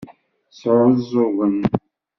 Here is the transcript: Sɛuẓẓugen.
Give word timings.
Sɛuẓẓugen. 0.59 1.59